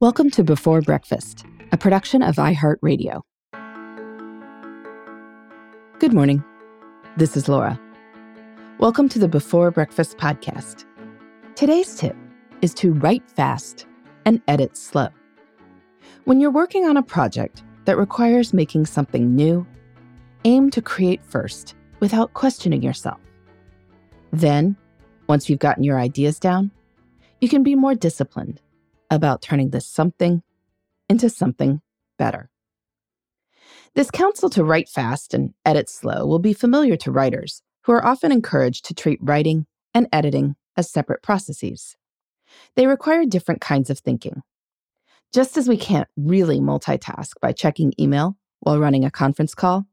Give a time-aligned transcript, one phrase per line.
[0.00, 3.20] Welcome to Before Breakfast, a production of iHeartRadio.
[5.98, 6.42] Good morning.
[7.18, 7.78] This is Laura.
[8.78, 10.86] Welcome to the Before Breakfast podcast.
[11.54, 12.16] Today's tip
[12.62, 13.84] is to write fast
[14.24, 15.08] and edit slow.
[16.24, 19.66] When you're working on a project that requires making something new,
[20.46, 23.20] aim to create first without questioning yourself.
[24.32, 24.78] Then,
[25.26, 26.70] once you've gotten your ideas down,
[27.42, 28.62] you can be more disciplined
[29.10, 30.42] about turning this something
[31.08, 31.80] into something
[32.18, 32.50] better.
[33.94, 38.04] This counsel to write fast and edit slow will be familiar to writers who are
[38.04, 41.96] often encouraged to treat writing and editing as separate processes.
[42.76, 44.42] They require different kinds of thinking.
[45.32, 49.86] Just as we can't really multitask by checking email while running a conference call,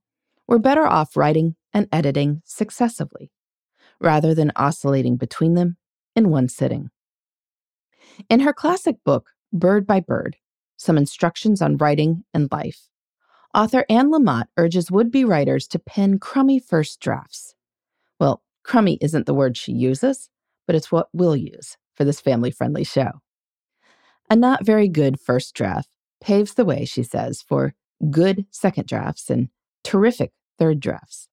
[0.47, 3.31] we're better off writing and editing successively,
[3.99, 5.77] rather than oscillating between them
[6.15, 6.89] in one sitting.
[8.29, 10.37] In her classic book, Bird by Bird
[10.75, 12.89] Some Instructions on Writing and Life,
[13.53, 17.55] author Anne Lamott urges would be writers to pen crummy first drafts.
[18.19, 20.29] Well, crummy isn't the word she uses,
[20.65, 23.21] but it's what we'll use for this family friendly show.
[24.29, 27.73] A not very good first draft paves the way, she says, for
[28.11, 29.49] good second drafts and
[29.83, 31.29] terrific third drafts.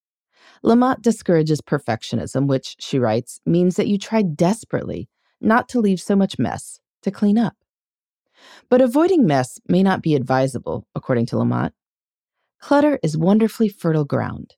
[0.63, 5.09] Lamott discourages perfectionism, which, she writes, means that you try desperately
[5.41, 7.57] not to leave so much mess to clean up.
[8.69, 11.73] But avoiding mess may not be advisable, according to Lamott.
[12.61, 14.55] Clutter is wonderfully fertile ground.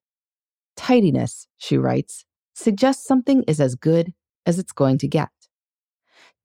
[0.77, 4.13] Tidiness, she writes, suggests something is as good
[4.47, 5.31] as it's going to get.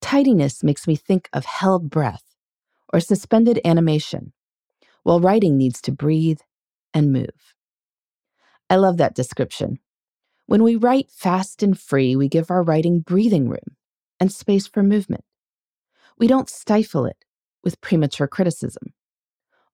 [0.02, 2.24] Tidiness makes me think of held breath
[2.94, 4.34] or suspended animation,
[5.04, 6.40] while writing needs to breathe
[6.94, 7.56] and move.
[8.70, 9.80] I love that description.
[10.48, 13.78] When we write fast and free, we give our writing breathing room
[14.20, 15.24] and space for movement.
[16.22, 17.26] We don't stifle it
[17.64, 18.94] with premature criticism.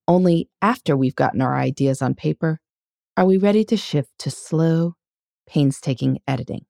[0.08, 2.62] Only after we've gotten our ideas on paper
[3.18, 4.96] are we ready to shift to slow,
[5.46, 6.64] painstaking editing.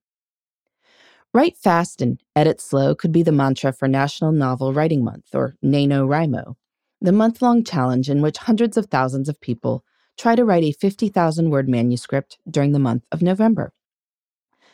[1.32, 5.54] Write fast and edit slow could be the mantra for National Novel Writing Month, or
[5.64, 6.56] NaNoWriMo,
[7.00, 9.84] the month long challenge in which hundreds of thousands of people
[10.18, 13.72] try to write a 50,000 word manuscript during the month of November.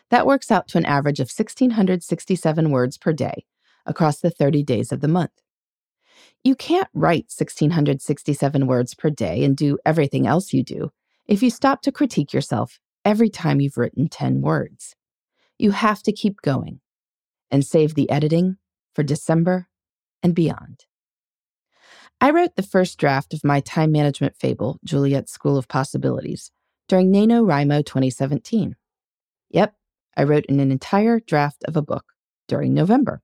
[0.09, 3.44] That works out to an average of 1,667 words per day
[3.87, 5.33] across the 30 days of the month.
[6.43, 10.91] You can't write 1,667 words per day and do everything else you do
[11.27, 14.95] if you stop to critique yourself every time you've written 10 words.
[15.59, 16.81] You have to keep going
[17.50, 18.56] and save the editing
[18.95, 19.69] for December
[20.22, 20.84] and beyond.
[22.21, 26.51] I wrote the first draft of my time management fable, Juliet's School of Possibilities,
[26.89, 28.77] during NaNoWriMo 2017.
[29.51, 29.75] Yep,
[30.16, 32.05] I wrote an entire draft of a book
[32.49, 33.22] during November.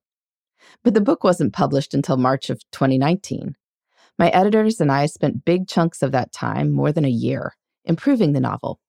[0.83, 3.55] But the book wasn't published until March of 2019.
[4.19, 7.55] My editors and I spent big chunks of that time, more than a year,
[7.85, 8.81] improving the novel.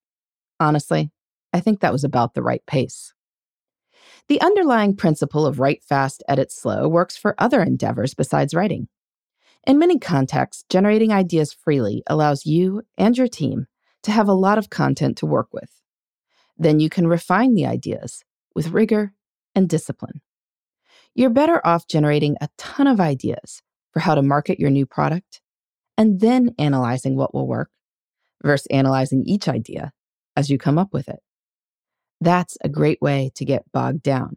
[0.60, 1.10] Honestly,
[1.52, 3.14] I think that was about the right pace.
[4.28, 8.88] The underlying principle of write fast, edit slow works for other endeavors besides writing.
[9.66, 13.66] In many contexts, generating ideas freely allows you and your team
[14.02, 15.80] to have a lot of content to work with.
[16.58, 19.14] Then you can refine the ideas with rigor
[19.54, 20.20] and discipline.
[21.14, 23.62] You're better off generating a ton of ideas
[23.92, 25.40] for how to market your new product
[25.98, 27.70] and then analyzing what will work
[28.42, 29.92] versus analyzing each idea
[30.36, 31.20] as you come up with it.
[32.20, 34.36] That's a great way to get bogged down.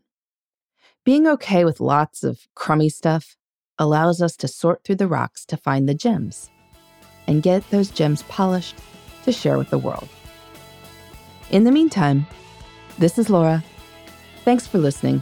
[1.05, 3.37] Being okay with lots of crummy stuff
[3.77, 6.49] allows us to sort through the rocks to find the gems
[7.27, 8.75] and get those gems polished
[9.23, 10.09] to share with the world.
[11.51, 12.25] In the meantime,
[12.97, 13.63] this is Laura.
[14.43, 15.21] Thanks for listening,